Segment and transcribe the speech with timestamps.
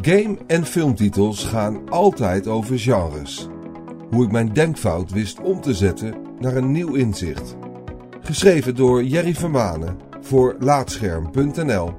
[0.00, 3.48] Game- en filmtitels gaan altijd over genres.
[4.10, 7.56] Hoe ik mijn denkfout wist om te zetten naar een nieuw inzicht.
[8.20, 11.94] Geschreven door Jerry Vermanen voor Laatscherm.nl.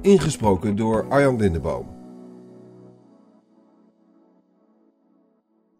[0.00, 1.92] Ingesproken door Arjan Lindeboom.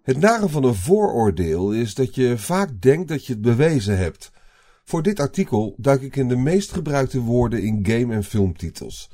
[0.03, 4.31] Het nare van een vooroordeel is dat je vaak denkt dat je het bewezen hebt.
[4.85, 9.11] Voor dit artikel duik ik in de meest gebruikte woorden in game- en filmtitels.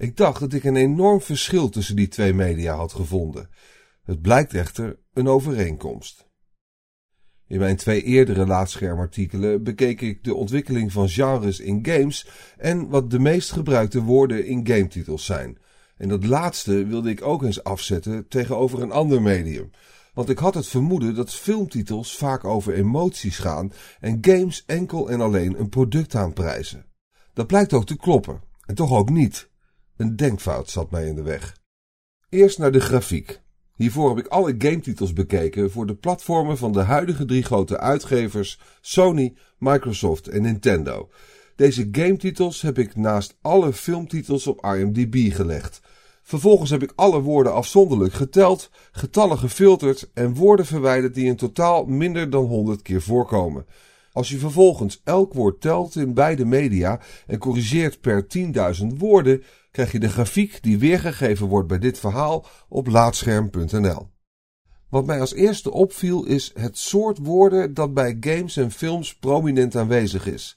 [0.00, 3.48] Ik dacht dat ik een enorm verschil tussen die twee media had gevonden.
[4.02, 6.28] Het blijkt echter een overeenkomst.
[7.46, 13.10] In mijn twee eerdere laatschermartikelen bekeek ik de ontwikkeling van genres in games en wat
[13.10, 15.58] de meest gebruikte woorden in gametitels zijn.
[15.96, 19.70] En dat laatste wilde ik ook eens afzetten tegenover een ander medium.
[20.14, 25.20] Want ik had het vermoeden dat filmtitels vaak over emoties gaan en games enkel en
[25.20, 26.86] alleen een product aanprijzen.
[27.32, 29.49] Dat blijkt ook te kloppen, en toch ook niet.
[30.00, 31.56] Een denkfout zat mij in de weg.
[32.28, 33.40] Eerst naar de grafiek.
[33.74, 38.60] Hiervoor heb ik alle gametitels bekeken voor de platformen van de huidige drie grote uitgevers
[38.80, 41.10] Sony, Microsoft en Nintendo.
[41.56, 45.80] Deze gametitels heb ik naast alle filmtitels op IMDb gelegd.
[46.22, 51.84] Vervolgens heb ik alle woorden afzonderlijk geteld, getallen gefilterd en woorden verwijderd die in totaal
[51.84, 53.66] minder dan 100 keer voorkomen.
[54.12, 58.26] Als je vervolgens elk woord telt in beide media en corrigeert per
[58.80, 64.08] 10.000 woorden, krijg je de grafiek die weergegeven wordt bij dit verhaal op laatscherm.nl.
[64.88, 69.76] Wat mij als eerste opviel is het soort woorden dat bij games en films prominent
[69.76, 70.56] aanwezig is.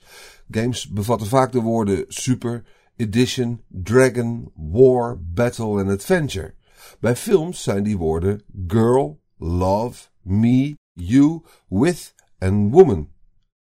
[0.52, 2.64] Games bevatten vaak de woorden super,
[2.96, 6.54] edition, dragon, war, battle en adventure.
[7.00, 13.13] Bij films zijn die woorden girl, love, me, you, with en woman.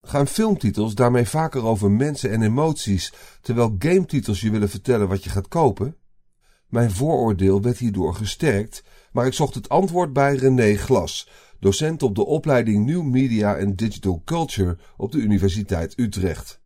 [0.09, 5.29] Gaan filmtitels daarmee vaker over mensen en emoties, terwijl gametitels je willen vertellen wat je
[5.29, 5.97] gaat kopen?
[6.67, 11.29] Mijn vooroordeel werd hierdoor gesterkt, maar ik zocht het antwoord bij René Glas,
[11.59, 16.61] docent op de opleiding New Media and Digital Culture op de Universiteit Utrecht.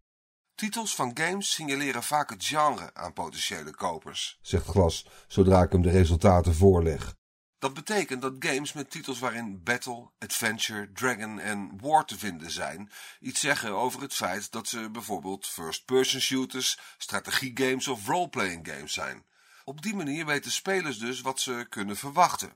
[0.55, 5.81] Titels van games signaleren vaak het genre aan potentiële kopers, zegt Glas zodra ik hem
[5.81, 7.15] de resultaten voorleg.
[7.63, 12.89] Dat betekent dat games met titels waarin Battle, Adventure, Dragon en War te vinden zijn,
[13.19, 19.23] iets zeggen over het feit dat ze bijvoorbeeld first-person shooters, strategiegames of roleplaying games zijn.
[19.63, 22.53] Op die manier weten spelers dus wat ze kunnen verwachten.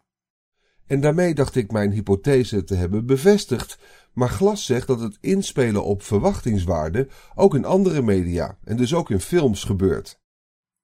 [0.88, 3.78] En daarmee dacht ik mijn hypothese te hebben bevestigd,
[4.14, 9.10] maar Glas zegt dat het inspelen op verwachtingswaarde ook in andere media en dus ook
[9.10, 10.20] in films gebeurt.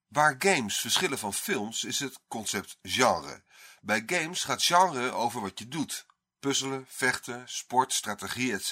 [0.07, 3.43] Waar games verschillen van films is het concept genre.
[3.85, 6.05] Bij games gaat genre over wat je doet.
[6.39, 8.71] Puzzelen, vechten, sport, strategie, etc.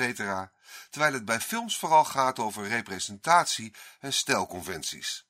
[0.90, 5.26] Terwijl het bij films vooral gaat over representatie en stijlconventies.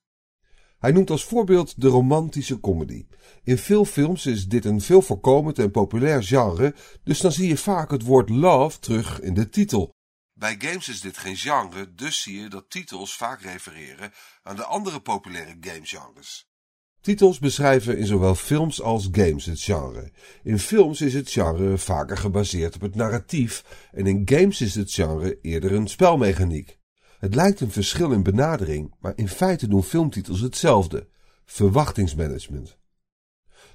[0.80, 3.08] Hij noemt als voorbeeld de romantische comedy.
[3.44, 7.58] In veel films is dit een veel voorkomend en populair genre, dus dan zie je
[7.58, 9.90] vaak het woord love terug in de titel.
[10.34, 14.66] Bij games is dit geen genre, dus zie je dat titels vaak refereren aan de
[14.66, 16.51] andere populaire gamegenres.
[17.02, 20.12] Titels beschrijven in zowel films als games het genre.
[20.44, 24.92] In films is het genre vaker gebaseerd op het narratief en in games is het
[24.92, 26.80] genre eerder een spelmechaniek.
[27.20, 31.08] Het lijkt een verschil in benadering, maar in feite doen filmtitels hetzelfde:
[31.46, 32.78] verwachtingsmanagement.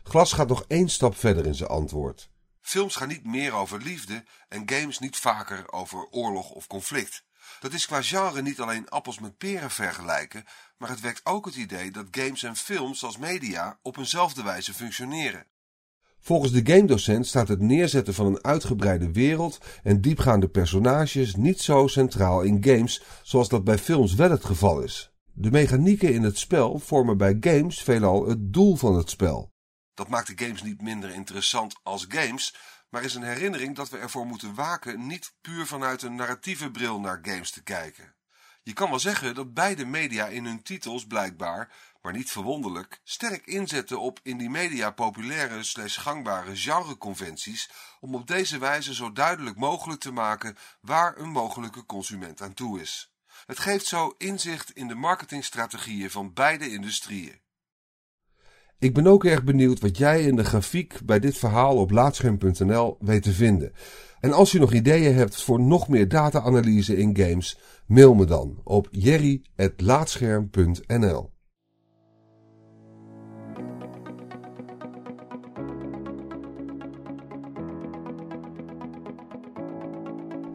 [0.03, 2.31] Glas gaat nog één stap verder in zijn antwoord.
[2.61, 7.26] Films gaan niet meer over liefde en games niet vaker over oorlog of conflict.
[7.61, 10.45] Dat is qua genre niet alleen appels met peren vergelijken,
[10.79, 14.75] maar het wekt ook het idee dat games en films als media op eenzelfde wijze
[14.75, 15.47] functioneren.
[16.21, 21.87] Volgens de gamedocent staat het neerzetten van een uitgebreide wereld en diepgaande personages niet zo
[21.87, 25.11] centraal in games zoals dat bij films wel het geval is.
[25.33, 29.53] De mechanieken in het spel vormen bij games veelal het doel van het spel.
[29.95, 32.55] Dat maakt de games niet minder interessant als games,
[32.89, 37.01] maar is een herinnering dat we ervoor moeten waken niet puur vanuit een narratieve bril
[37.01, 38.15] naar games te kijken.
[38.63, 43.47] Je kan wel zeggen dat beide media in hun titels blijkbaar, maar niet verwonderlijk, sterk
[43.47, 47.71] inzetten op in die media populaire slash gangbare genreconventies
[48.01, 52.81] om op deze wijze zo duidelijk mogelijk te maken waar een mogelijke consument aan toe
[52.81, 53.13] is.
[53.47, 57.41] Het geeft zo inzicht in de marketingstrategieën van beide industrieën.
[58.79, 62.97] Ik ben ook erg benieuwd wat jij in de grafiek bij dit verhaal op laatscherm.nl
[63.01, 63.73] weet te vinden.
[64.21, 68.61] En als je nog ideeën hebt voor nog meer data-analyse in games, mail me dan
[68.65, 71.36] op jerry.laatscherm.nl.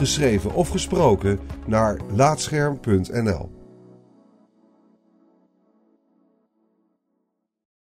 [0.00, 3.59] geschreven of gesproken, naar laatscherm.nl.